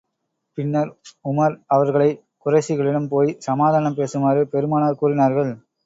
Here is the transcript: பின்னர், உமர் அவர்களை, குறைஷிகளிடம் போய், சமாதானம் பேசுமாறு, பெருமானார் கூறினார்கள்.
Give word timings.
பின்னர், 0.57 0.89
உமர் 1.29 1.57
அவர்களை, 1.67 2.09
குறைஷிகளிடம் 2.45 3.07
போய், 3.07 3.35
சமாதானம் 3.39 3.97
பேசுமாறு, 3.97 4.43
பெருமானார் 4.47 4.99
கூறினார்கள். 4.99 5.53